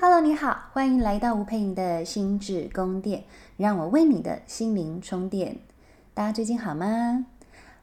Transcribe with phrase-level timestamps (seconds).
[0.00, 3.24] Hello，你好，欢迎来到吴佩颖的心智宫殿，
[3.56, 5.56] 让我为你的心灵充电。
[6.14, 7.26] 大家最近好吗？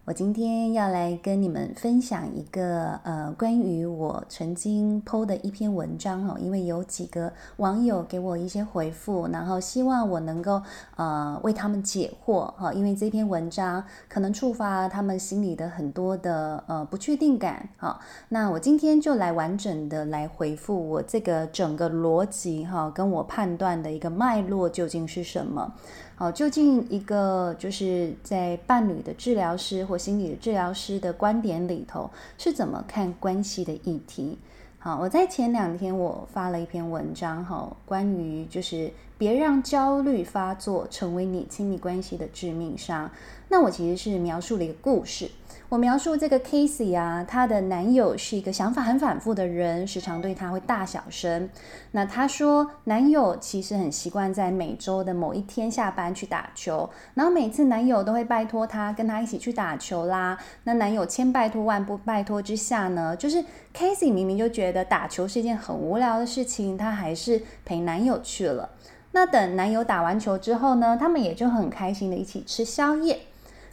[0.05, 10.61] 我今天要来跟你们分享一个呃，关于我曾经 PO 的一篇文章哦，因为有几个网友给我一些回复，然后希望我能够
[10.95, 17.99] 呃为他们解惑哈，因为这篇文章可能触发他们心里的很多的呃不确定感哈。
[18.29, 25.73] 那我今天就来完整的来回复我这个整个逻辑哈，跟我判断的一个脉络究竟是什么。
[26.17, 34.37] 好，究竟一个就是在伴侣的治疗师或心理的治疗师的观点里头是怎么看关系的议题？
[34.79, 43.11] 好，我在前两天我发了一篇文章，哈，关于就是别让焦虑发作成为你亲密关系的致命伤。
[43.49, 45.29] 那我其实是描述了一个故事。
[45.69, 51.49] 我描述这个 Casey 啊，她的男友是一个想法很反复的人，时常对她会大小声。
[51.91, 60.37] 那她说，男友其实很习惯在每周的某一天下班去打球，然后每次男友都会拜托她跟他一起去打球啦。
[60.65, 68.69] 那男友千拜托万不拜托之下呢，就是 Casey 明明就觉得打球是一件很无聊的事情，她还是陪男友去了。
[69.13, 73.19] 那等男友打完球之后呢，他们也就很开心的一起吃宵夜。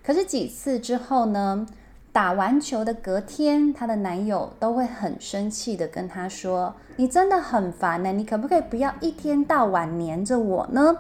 [0.05, 1.67] 可是几次之后呢，
[2.13, 10.95] 打完球的隔天，她的男友都会很生气的跟她说：“你真的很烦呢，你可不可以不要一天到晚黏着我呢？”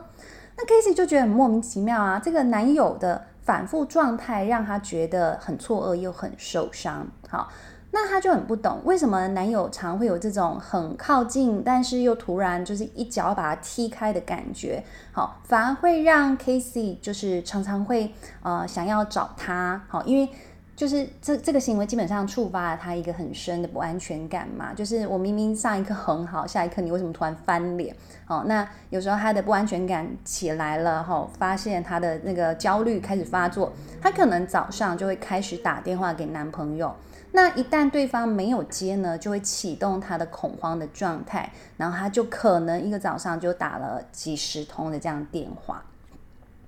[0.57, 7.07] 那 Casey 就觉得很莫名其妙啊，这个男友的反复状态让她觉得很错愕又很受伤。
[7.29, 7.51] 好，
[7.91, 14.83] 那她就很不懂为什么男友常会有这种很靠近，但是又突然就是一脚把他踢开的感觉。
[15.13, 19.83] 好，反而会让 Casey 就是常常会呃想要找他。
[19.89, 20.27] 好，因为。
[20.75, 24.73] 就是这这个行为基本上触发了他一个很深的不安全感嘛。
[24.73, 27.95] 就是我明明上一刻很好，下一刻你为什么突然翻脸？
[28.27, 36.93] 哦，那有时候他的不安全感起来了，哈，发现他的那个焦虑开始发作，他可能早上就会开始打电话给男朋友。
[37.33, 45.85] 那一旦对方没有接呢，就会启动他的恐慌的状态，然后他就可能一个早上就打了几十通的这样电话。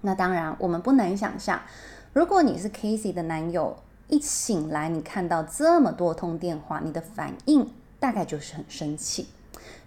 [0.03, 1.60] 那当然，我们不难想象，
[2.12, 3.75] 如果你是 Casey 的男友。
[4.09, 9.26] 一醒来，你看到这么多通电话，你的反应大概就是很生气。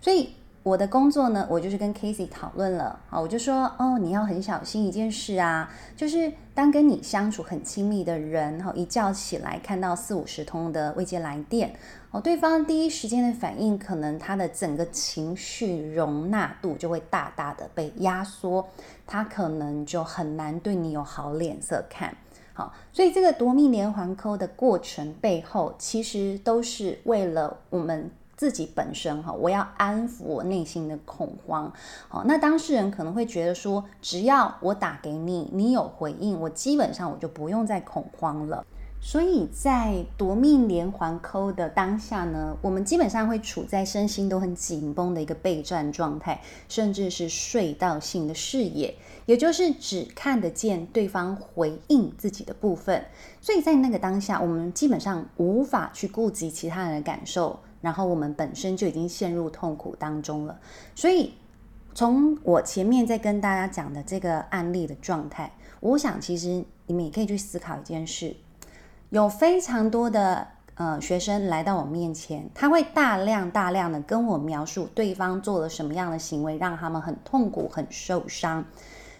[0.01, 0.31] 所以
[0.63, 11.73] 我的工作呢，我就是跟 Casey 讨论了啊，我就说哦，你要很小心一件事啊，就是当跟你相处很亲密的人，哈，一觉起来看到四五十通的未接来电，
[12.11, 18.67] 哦，对方第一时间的反应，可能他的整个情绪容纳度就会大大的被压缩，
[19.05, 22.13] 他可能就很难对你有好脸色看。
[22.57, 31.71] 好，所以这个夺命连环扣的过程背后，其实都是为了我们自己本身哈，我要安抚我内心的恐慌。
[32.07, 38.65] 好，那当事人可能会觉得说，只要我打给你，你有回应，我基本上我就不用再恐慌了。
[38.99, 48.93] 所以在夺命连环扣的当下呢，我们基本上会处在身心都很紧绷的一个备战状态，甚至是隧道性的视野。
[49.25, 53.05] 也就是只看得见对方回应自己的部分，
[53.41, 60.57] 所以在那个当下，我们基本上无法去顾及其他人的感受，然后我们本身就已经陷入痛苦当中了。
[60.95, 61.33] 所以，
[61.93, 68.33] 从我前面在跟大家讲的这个案例的状态，我想其实你们也可以去思考一件事：
[69.09, 78.65] 有非常多的呃学生来到我面前，他会大量大量的跟我描述对方做了什么样的行为，让他们很痛苦、很受伤。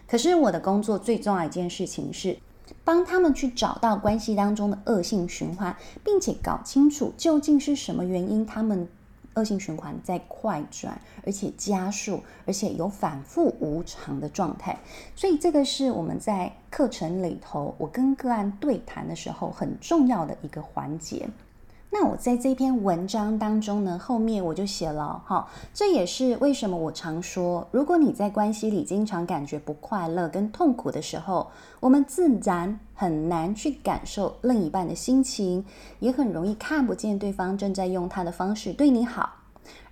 [0.07, 2.37] 可是我的工作最重要一件事情是，
[2.83, 8.87] 帮他们去找到关系当中的恶性循环，并且搞清楚究竟是什么原因，他们
[9.37, 14.77] 恶性循环在快转，而且加速，而且有反复无常的状态。
[15.15, 21.29] 所以这个是我们在课程里头，我跟个案对谈的时候很重要的一个环节。
[21.89, 35.63] 那我在这篇文章当中呢，后面我就写了哈，这也是为什么我常说，如果你在关系里经常感觉不快乐跟痛苦的时候，我们自然很难去感受另一半的心情，
[35.99, 39.36] 也很容易看不见对方正在用他的方式对你好。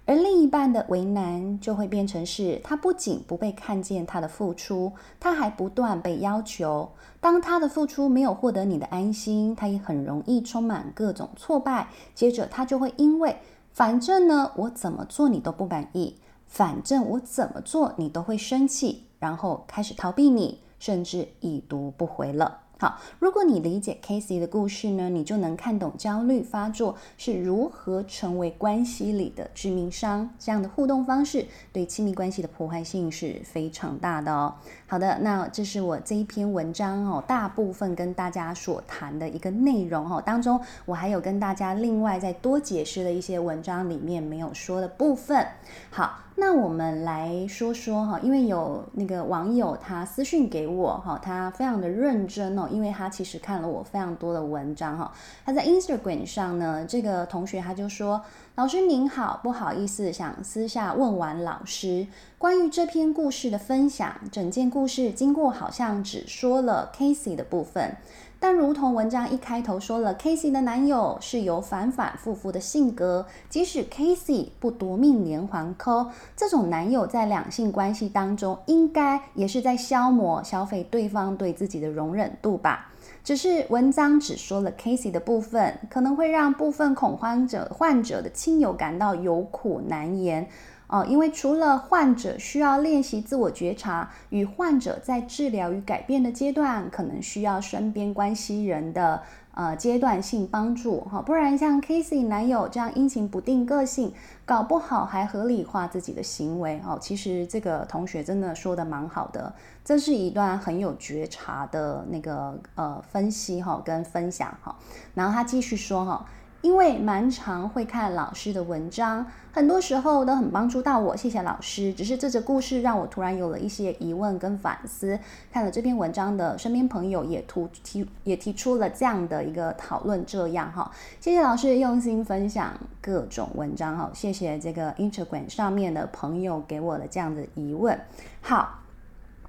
[0.07, 6.87] 而另一半的为难就会变成是，他不仅不被看见他的付出，他还不断被要求。
[7.19, 11.87] 当他的付出没有获得你的安心，他也很容易充满各种挫败。
[12.13, 13.35] 接着他就会因为，
[13.71, 16.15] 反正呢，我怎么做你都不满意，
[16.45, 22.59] 反正我怎么做你都会生气，然后开始逃避你，甚至已读不回了。
[22.77, 30.29] 好，如果你理解 Casey 的故事呢，你就能看懂焦虑发作是如何成为关系里的致命伤。
[30.37, 34.53] 这样的互动方式对亲密关系的破坏性是非常大的哦。
[34.87, 40.21] 好的，那这是我这一篇文章哦，大部分跟大家所谈的一个内容哦。
[40.23, 45.47] 当中我还有跟大家另外再多解释了一些文章里面没有说的部分。
[45.89, 46.19] 好。
[46.37, 55.09] 那我们来说说哈，因为有那个网友他私信给我哈，他非常的认真哦，因为他其实看了我非常多的文章哈。
[55.45, 58.21] 他在 Instagram 上呢，这个同学他就说
[58.55, 62.07] ：“老师您好，不好意思，想私下问完老师
[62.37, 64.15] 关于这篇故事的分享。
[64.31, 67.97] 整件故事经过好像只说了 Casey 的部分。”
[68.39, 76.07] 但如同文章一开头说了，Casey 的男友是有反反复复的性格，即使 Casey 不夺命连环扣，
[76.37, 82.91] 这种男友在两性关系当中，应该也是在消磨、消费对方对自己的容忍度吧。
[83.25, 90.47] 只是文章只说了 Casey 的部分，可能会让部分恐慌者、患者的亲友感到有苦难言。
[90.87, 99.23] 哦，因为除了患者需要练习自我觉察，与患者在治疗与改变的阶段，可能需要身边关系人的
[99.55, 104.13] 呃阶段性帮助哈，不然像 Casey 男友这样阴晴不定个性，
[104.45, 106.97] 搞不好还合理化自己的行为哦。
[107.01, 109.53] 其实这个同学真的说的蛮好的，
[109.83, 114.75] 这是一段很有觉察的那个呃分析哈跟分享哈。
[115.13, 116.25] 然后他继续说哈。
[116.65, 119.23] 因为蛮常会看老师的文章，
[119.53, 121.93] 很多时候都很帮助到我，谢谢老师。
[121.93, 125.19] 只是这则故事让我突然有了一些疑问跟反思。
[125.51, 130.91] 看了这篇文章的身边朋友也突提也提出了这样的一个讨论，这样哈，
[131.21, 137.95] 谢谢老师用心分享各种文章哈，谢谢这个 Instagram 上面的朋友给我的这样的疑问，
[138.41, 138.84] 好。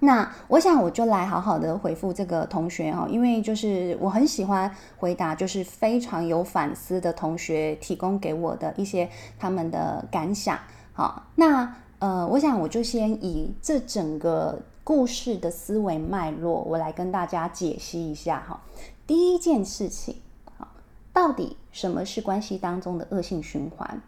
[0.00, 9.08] 那我想我就来好好的回复这个同学哈，因为就是我很喜欢回答，就是非常有反思的同学提供给我的一些
[9.38, 10.58] 他们的感想。
[10.92, 18.60] 好，那呃，我想我就先以这整个故事的思维脉络，我来跟大家解析一下哈。
[19.06, 20.16] 第一件事情，
[20.58, 20.68] 好，
[21.12, 24.02] 到底什么是关系当中的恶性循环？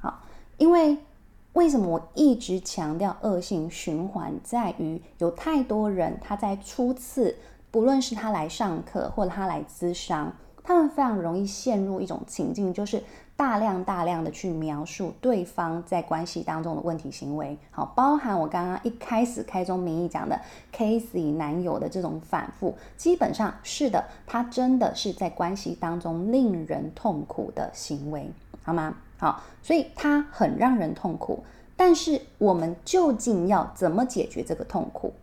[0.00, 0.22] 好，
[0.56, 0.98] 因为。
[1.54, 4.34] 为什么我一直强调恶性循环？
[4.42, 7.36] 在于有太多人他在初次，
[7.70, 10.32] 不论是他来上课或者他来咨商，
[10.64, 13.00] 他们非常容易陷入一种情境，就是
[13.36, 17.56] 大量大量的去描述对方在关系当中的问题行为。
[17.70, 20.40] 好，包含我刚刚一开始开宗明义讲的
[20.76, 28.28] Casey 男友的这种反复，基本上是的，他真的是在关系当中令人痛苦的行为，
[28.64, 28.96] 好吗？
[29.24, 31.42] 好，所以它很让人痛苦，
[31.78, 35.14] 但是我们究竟要怎么解决这个痛苦？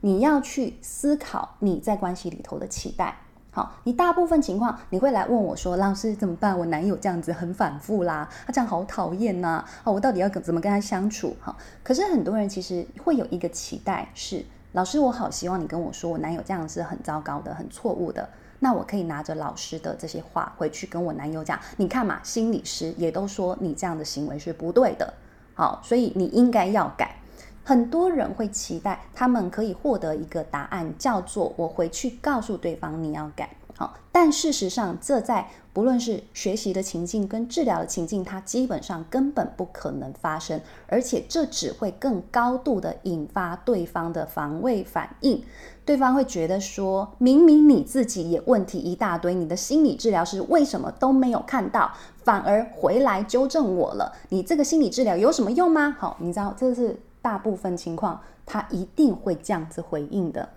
[0.00, 3.16] 你要去思考你在关系里头的期待。
[3.52, 6.58] 好，你大部分情况你会来问我说：“老师怎么办？
[6.58, 9.64] 我男友这样子很反复啦，他这样好讨厌呐！
[9.84, 18.28] 哦，我到底要怎么跟他相处？”好，可是很多人其实会有一个期待是：老师，我好希望你跟我说，我男友这样是很糟糕的，很错误的。
[18.58, 25.12] 那我可以拿着老师的这些话回去跟我男友讲，你看嘛，心理师也都说你这样的行为是不对的，
[25.54, 27.16] 好，所以你应该要改。
[27.62, 33.48] 很多人会期待他们可以获得一个答案，叫做我回去告诉对方你要改。
[33.76, 45.42] 好，但事实上，这在不论是学习的情境跟治疗的情境，它基本上根本不可能发生，而且这只会更高度的引发对方的防卫反应。
[45.84, 51.90] 对方会觉得说，明明你自己也问题一大堆，你的心理治疗师为什么都没有看到，
[52.22, 54.12] 反而回来纠正我了？
[54.28, 55.96] 你这个心理治疗有什么用吗？
[55.98, 60.48] 好，你知道这是大部分情况，他一定会这样子回应的。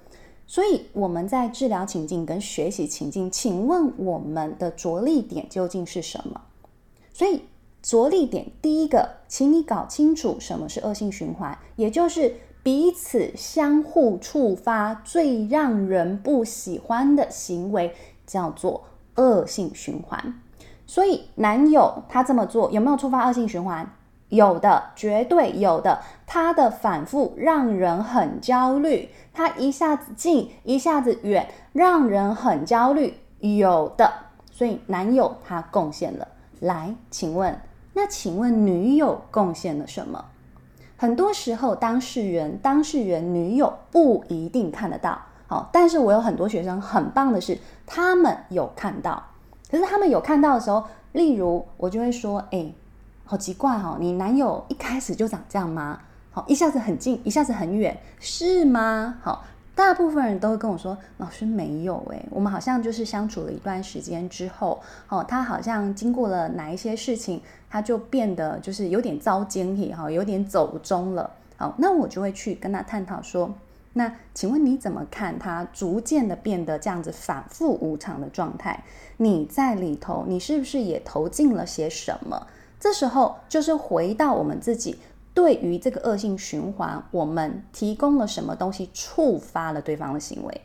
[0.49, 6.41] 所以我们在治疗情境跟学习情境，请问我们的着力点究竟是什么？
[7.13, 7.41] 所以
[7.81, 17.93] 着力点第一个，请你搞清楚什么是恶性循环，也就是彼此相互触发最让人不喜欢的行为，
[18.25, 18.85] 叫做
[19.15, 20.41] 恶性循环。
[20.85, 23.93] 所以男友他这么做有没有触发恶性循环？
[24.29, 26.01] 有的，绝对有的。
[26.25, 33.17] 他的反复让人很焦虑，他一下子近，一下子远，让人很焦虑。
[33.39, 34.11] 有的，
[34.51, 36.27] 所以男友他贡献了。
[36.59, 37.57] 来，请问，
[37.93, 40.25] 那请问女友贡献了什么？
[40.97, 45.21] 很多时候，当事人、当事人女友不一定看得到。
[45.47, 49.23] 好，但是我有很多学生很棒的是，他们有看到。
[49.71, 52.73] 可是他们有看到的时候，例如我就会说，哎。
[53.29, 55.99] 好奇怪哈，你男友一开始就长这样吗？
[56.31, 59.17] 好，一下子很近，一下子很远，是吗？
[59.21, 59.43] 好，
[59.75, 64.79] 大部分人都会跟我说：“老师没有诶，我们好像就是相处了一段时间之后，
[65.09, 71.29] 哦，他好像经过了哪一些事情，他就变得就是有点遭奸体哈，有点走中了。
[71.57, 73.53] 好，那我就会去跟他探讨说：
[73.91, 78.85] 那请问你怎么看他逐渐的变得这样子反复无常的状态？
[79.17, 82.47] 你在里头，你是不是也投进了些什么？
[82.79, 84.97] 这时候就是回到我们自己。”
[85.37, 90.61] 对于这个恶性循环，我们提供了什么东西触发了对方的行为？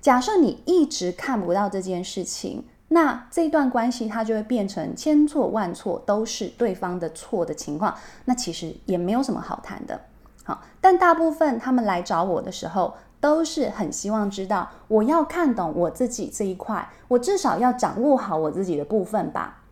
[0.00, 10.00] 假设你一直看不到这件事情，那这段关系它就会变成千错万错都是对方的错的情况，那其实也没有什么好谈的。
[10.42, 19.62] 好，但大部分他们来找我的时候，都是很希望知道，我要看懂我自己这一块，我至少要掌握好我自己的部分吧。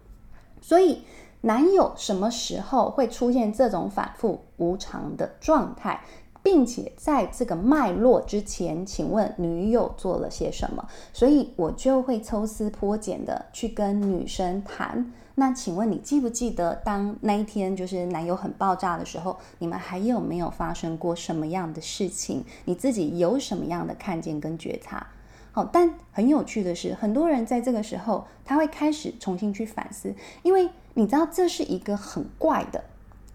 [0.61, 1.03] 所以。
[1.47, 6.01] 男友什么时候会出现这种反复无常的状态，
[6.43, 10.85] 并且在这个脉络之前，请问女友做了些什么？
[11.13, 15.13] 所以我就会抽丝剥茧的去跟女生谈。
[15.37, 22.43] 那请问你记不记得，当那一天就是男友很爆炸的时候，你们还有没有发生过什么样的事情？
[22.65, 25.07] 你自己有什么样的看见跟觉察？
[25.53, 30.13] 好，但很有趣的是，很多人在这个时候，他会开始重新去反思，
[30.43, 30.69] 因为。
[30.99, 32.83] 你知道这是一个很怪的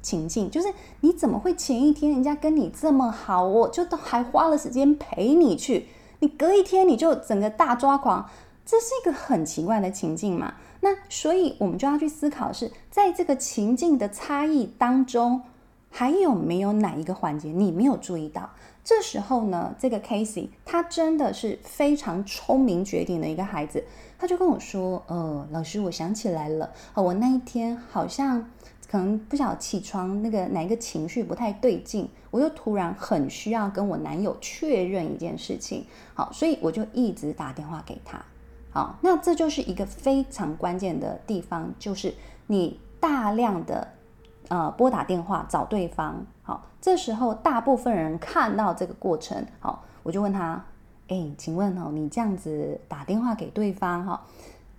[0.01, 0.67] 情境，就是
[1.01, 5.85] 你怎么会前一天人家跟你这么好，我就都还花了时间陪你去，
[6.19, 8.27] 你隔一天你就整个大抓狂，
[8.65, 10.55] 这是一个很奇怪的情境嘛？
[10.79, 15.43] 那所以我们就要去思考是，在这个情境的差异当中，
[15.91, 18.49] 还有没有哪一个环节你没有注意到？
[18.83, 23.83] 这时候呢，这个 Casey 他真的是非常聪明绝顶的一个孩子。
[24.21, 28.51] 他就跟我说：“呃，老师，我想起来了，我那一天好像
[28.87, 38.23] 可能不晓起床那个哪一个情绪不太对劲，我就突然很需要跟我男友确认一件事情，好，所以我就一直打电话给他，
[38.69, 42.13] 好，那这就是一个非常关键的地方，就是
[42.45, 43.87] 你大量的
[44.49, 50.63] 呃拨打电话找对方，好，这时候大部分人看到这个过程，好，我就问他。”
[51.11, 54.25] 哎，请问哦，你这样子打电话给对方哈，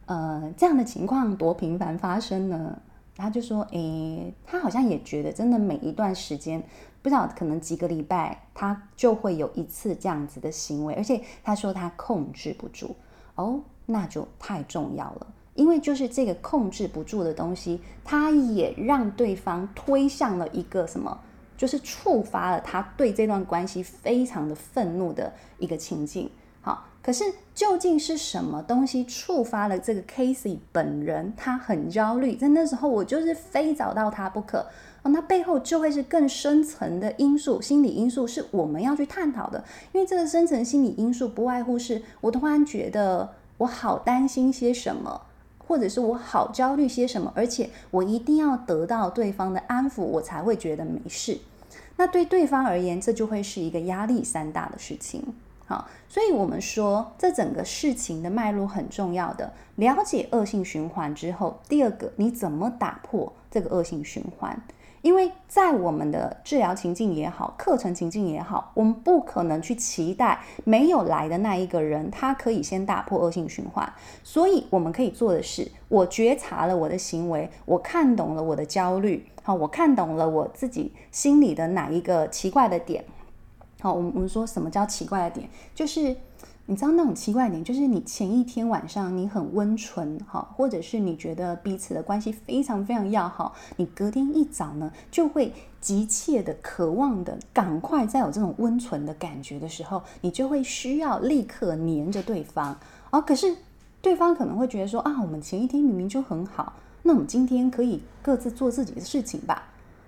[0.07, 2.75] 呃，这样的情况多频繁发生呢？
[3.15, 6.63] 他就说，哎，他好像也觉得，真的每一段时间，
[7.03, 12.97] 不知道可能几个礼拜，他就会有一次这样子的行为，而且他说他控制不住。
[13.35, 21.21] 哦，那就太重要了，因为就是这个控制不住的东西，他也让对方推向了一个什么？
[21.63, 26.29] 就是触发了他对这段关系非常的愤怒的一个情境。
[26.61, 27.23] 好，可是
[27.55, 31.33] 究竟是什么东西触发了这个 Casey 本人？
[31.37, 34.67] 他很焦虑，在那时候我就是非找到他不可。
[35.05, 39.63] 哦，那背后就会是更深层的因素，心理因素是我们要去探讨的。
[39.93, 45.21] 因为这个深层心理因素不外乎是我突然觉得我好担心些什么，
[45.59, 51.39] 或者是我好焦虑些什么，而且我一定要得到对方的安抚，我才会觉得没事。
[51.97, 55.23] 那对对方而言，这就会是一个压力山大的事情。
[55.67, 59.53] 好，所以我们说，这整个事情的脉络很重要的。
[59.77, 64.61] 了解恶性循环之后，第二个，你怎么打破这个恶性循环？
[65.03, 73.93] 因为在我们的治疗情境也好，课程情境也好，我们不可能去期待没有来的那一个人，他可以先打破恶性循环。
[74.23, 83.05] 所以我们可以做的是，我觉察了我的行为，我看懂了我的焦虑，好，我看懂了我自己心里的哪一个奇怪的点。
[83.81, 86.17] 好，我们我们说什么叫奇怪的点，就是。
[86.73, 95.53] 你知道那种奇怪点，就是你前一天晚上你很温存哈，或者是你觉得彼此的关系非常非常要好，你隔天一早呢就会
[95.83, 102.79] 急切的渴望的赶快再有这种温存的感觉的时候，你就会需要立刻黏着对方
[103.11, 103.21] 哦。
[103.21, 103.55] 可是
[104.01, 109.65] 对方可能会觉得说啊，我们前一天明明就很好，那我们今天可以各自做自己的事情吧。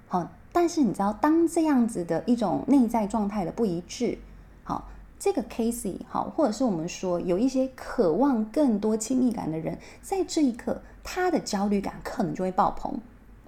[0.09, 4.16] 好，但是你知道，当这样子的一种内在状态的不一致，
[4.62, 4.88] 好。
[5.25, 12.93] 这个 Casey 好，或者是我们说有一些渴望更多亲密感的人，在这一刻，他的焦虑感可能就会爆棚。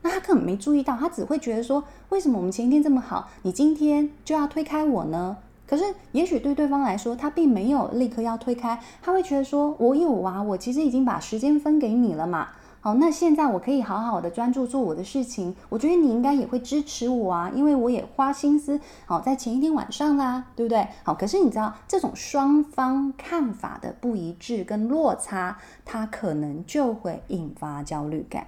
[0.01, 5.37] 那他可能没注意到，他只会觉得说，为什么我们前一天这么好，你今天就要推开我呢？
[5.67, 12.49] 可是，也许对对方来说，他并没有立刻要推开，他会觉得说，我有啊，我其实已经把时间分给你了嘛。
[12.87, 15.53] 好，那现在我可以好好的专注做我的事情。
[15.69, 20.87] 我觉得你应该也会支持我啊，因为我也花心思好在前一天晚上啦，对不对？
[21.03, 28.47] 好，可是你知道这种双方看法的不一致跟落差，它可能就会引发焦虑感。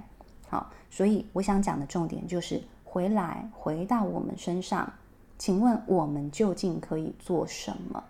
[0.49, 4.93] 好，所以我想讲的重点就是回来回到我们身上，
[5.37, 8.05] 请问我们究竟可以做什么？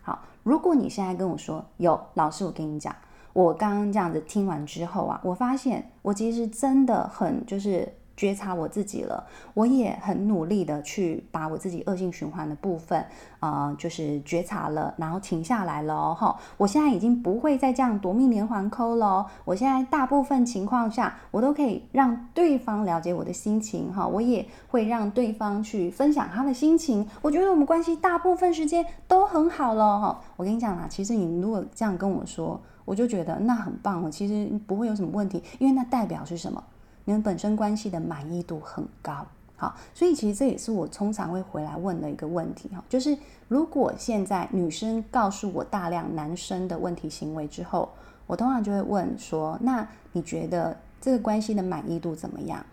[0.00, 2.94] 好如果你现在跟我说有老师，我跟你讲，
[3.36, 7.92] 我刚刚这样子听完之后啊，我发现我其实真的很就是。
[8.16, 12.98] 觉察我自己了，我也很努力的去把我自己恶性循环的部分，
[13.40, 36.64] 啊、呃，就是觉察了，然后停下来了哦，哈，我现在已经不会再这样夺命连环扣了，我现在大部分情况下，我都可以让对方了解我的心情，哈，我也会让对方去分享他的心情，我觉得我们关系大部分时间都很好了，哈，我跟你讲啊，其实你如果这样跟我说，我就觉得那很棒哦，其实不会有什么问题，因为那代表是什么？
[37.04, 39.26] 你们本身关系的满意度很高，
[39.56, 43.16] 好，所以其实这也是我通常会回来问的一个问题哈，就是
[43.48, 47.90] 如果现在女生告诉我大量男生的问题行为之后，
[48.26, 52.64] 我通常就会问说，那你觉得这个关系的满意度怎么样？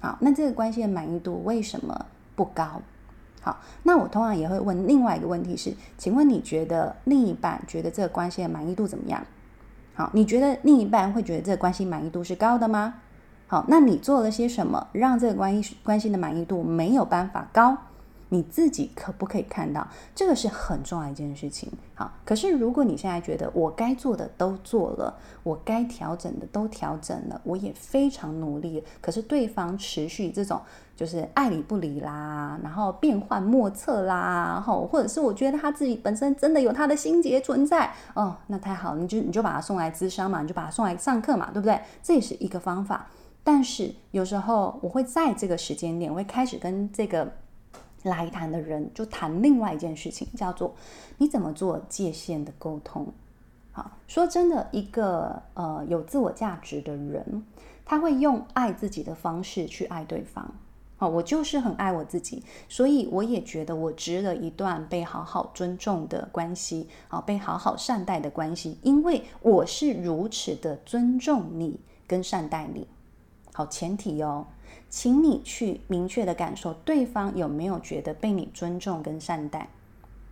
[0.00, 2.06] 好，那这个关系的满意度为什么
[2.36, 2.82] 不高？
[3.40, 9.24] 好，那我通常也会问另外一个问题是，请问你觉得另一半觉得这个关系的满意度怎么样？
[9.98, 12.94] 好，你觉得另一半会觉得这个关系满意度是高的吗？
[13.48, 17.76] 好，那你做了些什么，让这个关系关系的满意度没有办法高？
[18.30, 19.86] 你自己可不可以看到？
[20.14, 21.70] 这个是很重要一件事情。
[21.94, 30.60] 好，可是如果你现在觉得我该做的都做了，我该调整的都调整了，我也非常努力，可是对方持续这种
[30.94, 41.80] 就是爱理不理啦，然后变幻莫测啦，然后或者是我觉得他自己本身真的有他的心结存在哦，那太好了，你就你就把他送来咨商嘛，你就把他送来上课嘛，对不对？
[42.02, 43.06] 这也是一个方法。
[43.42, 47.32] 但是有时候我会在这个时间点，我会开始跟这个
[48.08, 50.74] 来谈的人就谈另外一件事情，叫做
[51.18, 53.06] 你怎么做界限的沟通。
[53.70, 57.44] 好，说真的，一个呃有自我价值的人，
[57.84, 60.52] 他会用爱自己的方式去爱对方。
[60.96, 72.88] 好，我就是很爱我自己，所以我也觉得我值得一段被好好尊重的关系，好，被好好善待的关系，因为我是如此的尊重你跟善待你。
[73.52, 74.48] 好，前提哦，
[74.88, 79.68] 请你去明确的感受对方有没有觉得被你尊重跟善待。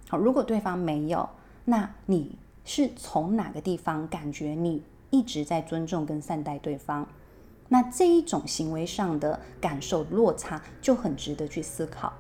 [0.09, 1.29] 好，如果对方没有，
[1.65, 7.07] 那你是从哪个地方感觉你一直在尊重跟善待对方？
[7.69, 12.13] 那这一种行为上的感受落差就很值得去思考。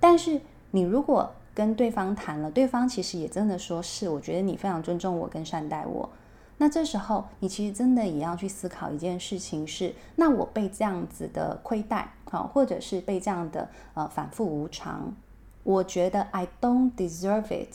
[0.00, 0.40] 但是
[0.70, 6.08] 你如果跟对方谈了，对方其实也真的说是，我觉得你非常尊重我跟善待我。
[6.60, 15.14] 那这时候，你其实真的也要去思考一件事情是：那我被这样子的亏待，好，或者是被这样的呃反复无常，
[15.62, 17.72] 我觉得 I don't deserve it，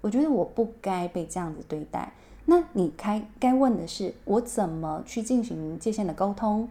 [0.00, 2.12] 我觉得我不该被这样子对待。
[2.44, 6.68] 那你该该问的是，我怎么去进行界限的沟通？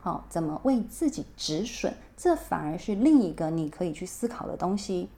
[0.00, 1.92] 好，怎么为自己止损？
[2.16, 5.10] 这反而是另一个你可以去思考的东西，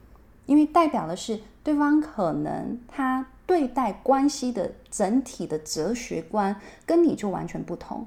[0.47, 3.29] 因为代表的是对方可能他。
[3.47, 6.55] 对待关系的整体的哲学观
[6.87, 8.07] 跟你就完全不同，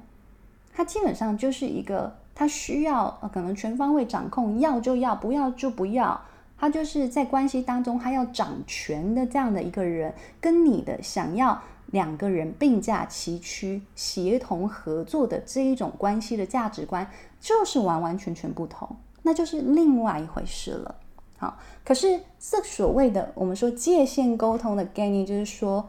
[0.74, 6.20] 他基本上就是一个他需要呃可能全方位掌控，要就要，不要就不要，
[6.58, 11.60] 他就是在关系当中他要掌权的这样的一个人，跟你的想要
[11.92, 17.08] 两个人并驾齐驱、协同合作的这一种关系的价值观
[17.40, 18.88] 就是完完全全不同，
[19.22, 20.94] 那就是另外一回事了。
[21.38, 25.88] 好，可是这所谓的我们说界限沟通的概念，就是说，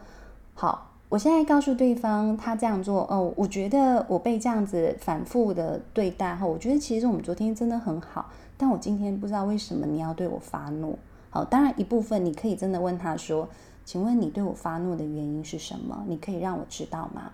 [0.54, 11.00] 好，我现在告诉对方他这样做，哦，我觉得我被这样子反复的对待后，我觉得其实我们昨天真的很好，但我今天不知道为什么你要对我发怒。
[11.32, 13.50] 好，当然一部分你可以真的问他说，
[13.84, 16.06] 请问你对我发怒的原因是什么？
[16.08, 17.32] 你可以让我知道吗？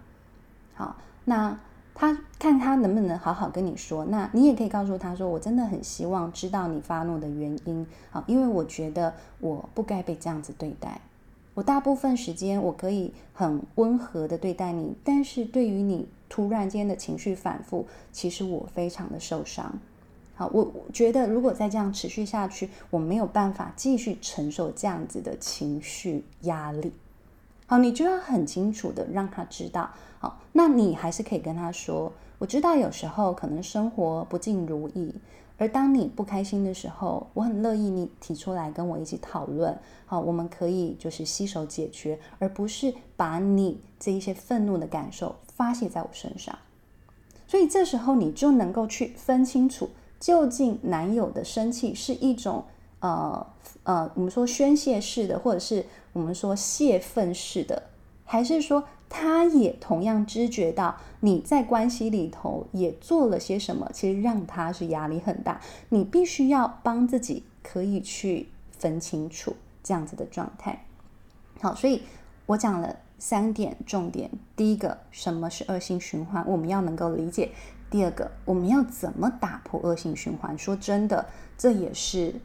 [0.73, 1.59] 好，那。
[1.97, 10.99] 他看他能不能好好跟你说，那你也可以告诉他说，我真的很希望知道你发怒的原因，好，因为我觉得我不该被这样子对待。
[11.53, 19.79] 我大部分时间我可以很温和的对待你，但是对于你突然间的情绪反复，其实我非常的受伤。
[20.35, 26.91] 好，我觉得如果再这样持续下去，我没有办法继续承受这样子的情绪压力。
[27.67, 29.89] 好，你就要很清楚的让他知道。
[30.53, 35.13] 那你还是可以跟他说，我知道有时候可能生活不尽如意，
[35.57, 39.77] 而当你不开心的时候，我很乐意你提出来跟我一起讨论。
[40.05, 46.57] 好，我们可以就是携手解决，而不是把你这一些愤怒的感受发泄在我身上。
[47.47, 52.63] 所以这时候你就能够去分清楚，究竟男友的生气是一种
[52.99, 53.47] 呃
[53.83, 55.85] 呃，我们说宣泄式的，或者是。
[56.15, 57.83] 我们说泄愤式的，
[58.23, 65.61] 还是说他也同样知觉到你在关系里头也做了些什么，其实让他是压力很大。
[65.89, 70.85] 你必须要帮自己可以去分清楚这样子的状态。
[71.61, 72.01] 好，所以
[72.47, 74.29] 我讲了三点重点。
[74.55, 76.43] 第一个，什么是恶性循环？
[76.45, 77.51] 我们要能够理解。
[77.89, 80.57] 第二个，我们要怎么打破恶性循环？
[80.57, 81.25] 说真的，
[81.57, 82.35] 这也是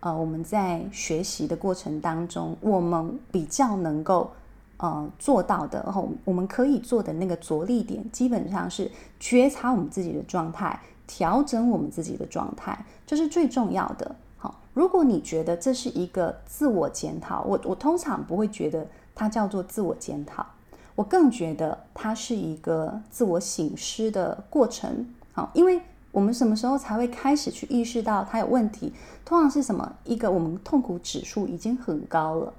[0.00, 4.32] 呃我们在学习的过程当中，我们比较能够
[4.78, 5.82] 呃做到的。
[5.84, 14.16] 然后我们可以做的那个着力点，基本上是觉察我们自己的状态，调整我们自己的状态，这是最重要的。
[14.36, 20.44] 好，如果你觉得这是一个自我检讨，我我通常不会觉得它叫做自我检讨。
[20.94, 28.92] 我更觉得它是一个自我醒思的过程，好，因为我们什么时候才会开始去意识到它有问题？
[29.24, 29.94] 通常是什么？
[30.02, 32.52] 一个我们痛苦指数已经很高了。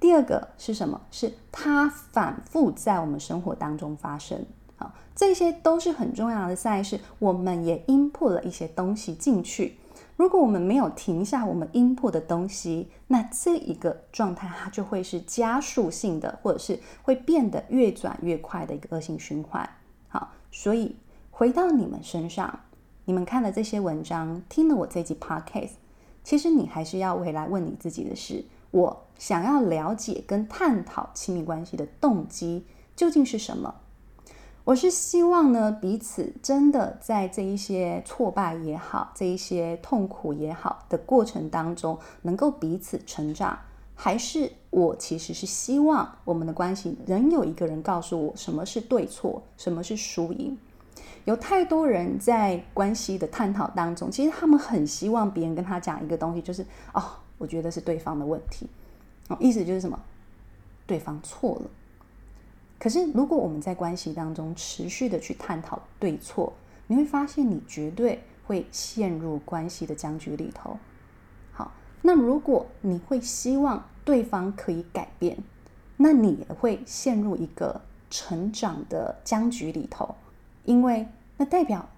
[0.00, 1.02] 第二个是什么？
[1.10, 6.98] 是它反复在我们生活当中发生，好，这些都是很重要的赛事。
[7.18, 9.76] 我们也 input 了一些东西进去。
[10.16, 19.68] 如果我们没有停下我们 input 的东西，那这一个状态它就会是加速性的，或者是会变得越转越快的一个恶性循环。
[20.08, 20.96] 好，所以
[21.30, 22.60] 回到你们身上，
[23.04, 25.72] 你们看了这些文章，听了我这集 podcast，
[26.24, 32.64] 其实你还是要回来问你自己的是：我想要了解跟探讨亲密关系的动机
[32.96, 33.74] 究竟是什么？
[34.64, 43.58] 我是希望呢，彼此真的在这一些挫败也好，这一些痛苦也好的过程当中，能够彼此成长，
[43.94, 50.56] 还是我其实是希望我们的关系仍有一个人告诉我什么是对错，什么是输赢。
[51.26, 57.02] 有太多人在关系的探讨当中，其实他们很希望别人跟他讲一个东西，就是哦，
[57.36, 58.66] 我觉得是对方的问题，
[59.30, 59.98] 哦，意思就是什么？
[60.86, 61.70] 对方错了。
[62.78, 66.52] 可是，如果我们在关系当中持续的去探讨对错，
[66.86, 70.78] 你会发现你绝对会陷入关系的僵局里头。
[71.52, 75.38] 好，那如果你会希望对方可以改变，
[75.98, 80.16] 那你也会陷入一个成长的僵局里头，
[80.64, 81.88] 因为那代表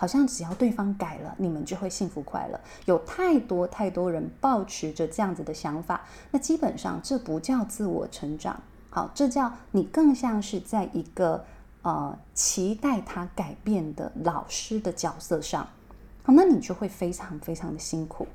[0.00, 2.58] 好像只要对方改了，你们就会幸福快乐。
[2.86, 8.62] 有太多太多人抱持着这样子的想法，那基本上这不叫自我成长。
[8.88, 11.44] 好，这叫你更像是在一个
[11.82, 15.68] 呃期待他改变的老师的角色上，
[16.22, 18.26] 好，那你就会非常非常的辛苦。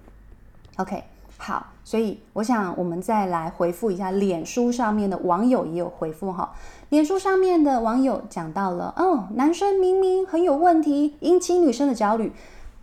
[0.75, 1.03] OK，
[1.37, 6.53] 好，所以我想我们再来回复一下脸书上面的网友也有回复哈，
[6.89, 12.31] 脸书上面的网友讲到了哦，男生明明很有问题，引起女生的焦虑。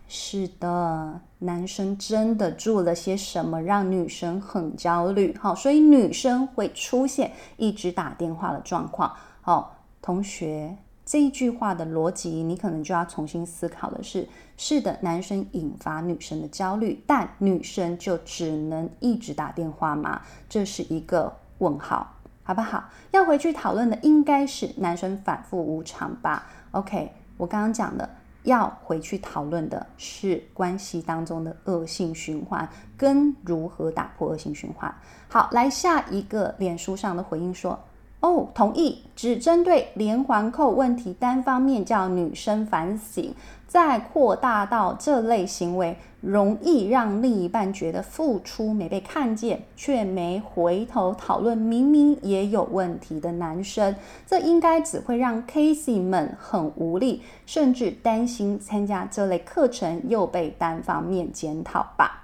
[0.07, 5.35] 是的，男生真的做了些什么让女生很焦虑？
[5.39, 9.11] 好，所以女生会出现一直打电话的状况。
[9.41, 20.21] 好，同学，这一句话的逻辑，你可能就要重新思考的是：是的，男生引发女生的焦虑，但女生就只能一直打电话吗？
[20.47, 22.89] 这是一个问号，好不好？
[23.11, 28.09] 要回去讨论的应该是男生反复无常吧？OK，我刚刚讲的。
[28.43, 34.93] 要回去讨论的是关系当中的恶性循环，跟如何打破恶性循环。
[35.29, 37.79] 好，来下一个脸书上的回应说
[38.23, 43.35] ：“哦，同意，只针对连环扣问题，单方面叫女生反省。”
[43.67, 53.95] 再扩大到这类行为，容易让另一半觉得付出没被看见，却没回头讨论明明也有问题的男生，
[54.27, 62.22] 这应该只会让 Casey 们很无力，甚至担心参加这类课程又被单方面检讨吧。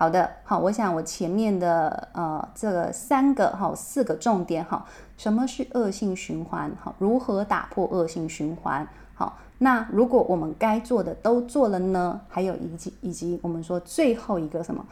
[0.00, 4.86] 好的，好，我想我前面的呃这个三个哈四个重点哈，
[5.18, 6.74] 什么是恶性循环？
[6.82, 8.88] 哈，如何打破恶性循环？
[9.14, 9.36] 好。
[9.58, 12.18] 那如果我们该做的都做了呢？
[12.30, 14.86] 还有以及以及我们说最后一个什么？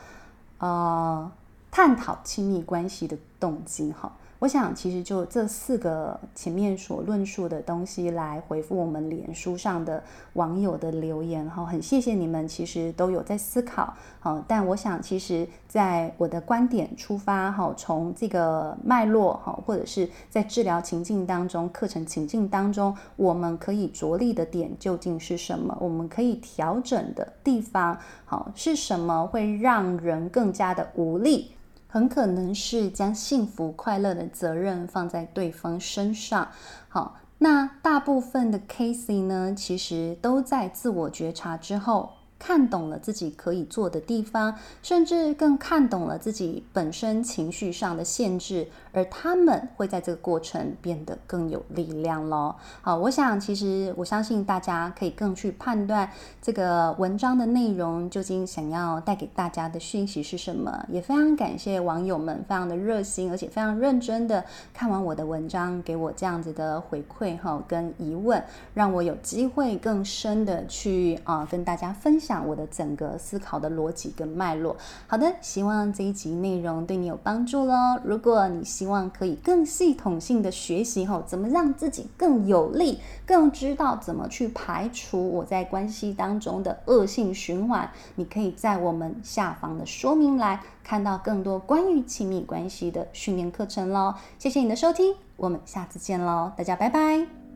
[0.58, 1.32] 呃，
[1.70, 4.12] 探讨亲密关系的动机哈。
[4.40, 10.00] 我想，其实就这四个前面所论述的东西来回复我们脸书上的
[10.34, 13.92] 网友的留言哈，很谢谢你们，其实都有在思考。
[14.20, 25.76] 好，但我想，其实在我的观点出发哈，从这个脉络哈，或者是在治疗情境当中、课程情境当中，我们可以着力的点究竟是什么？
[25.80, 29.26] 我们可以调整的地方好是什么？
[29.26, 31.50] 会让人更加的无力。
[31.88, 36.48] 很可能是将幸福快乐的责任放在对方身上。
[36.88, 52.56] 好，那大部分的 Casey 呢，其实都在自我觉察之后，看懂了自己可以做的地方，甚至更看懂了自己本身情绪上的限制，而他们会在这个过程变得更有力量咯。
[52.80, 56.08] 好，我想其实我相信大家可以更去判断
[56.40, 60.86] 这个文章的内容究竟想要带给大家的讯息是什么。
[60.88, 68.42] 也非常感谢网友们非常的热心，而且非常认真的看完我的文章，给我这样子的回馈哈跟疑问，
[68.74, 74.76] 让我有机会更深的去啊跟大家分享我的整个思考的逻辑跟脉络。
[75.06, 77.74] 好的，希望这一集内容对你有帮助喽。
[78.04, 94.14] 如果你希望可以更系统性的学习后，怎么让自己更有力，更知道怎么去排除我在关系当中的恶性循环，你可以在我们下方的说明栏看到更多关于亲密关系的训练课程喽。
[94.38, 97.47] 谢谢你的收听，我们下次见喽，大家拜拜。